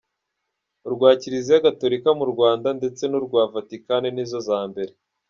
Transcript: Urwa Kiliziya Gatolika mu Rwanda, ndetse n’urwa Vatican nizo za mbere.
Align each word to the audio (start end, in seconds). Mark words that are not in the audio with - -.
Urwa 0.87 1.09
Kiliziya 1.21 1.63
Gatolika 1.65 2.09
mu 2.19 2.25
Rwanda, 2.31 2.67
ndetse 2.79 3.03
n’urwa 3.07 3.41
Vatican 3.53 4.03
nizo 4.15 4.39
za 4.47 4.59
mbere. 4.69 4.91